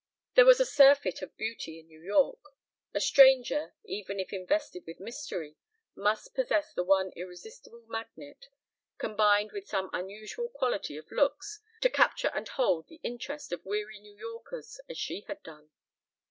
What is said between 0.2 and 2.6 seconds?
There was a surfeit of beauty in New York.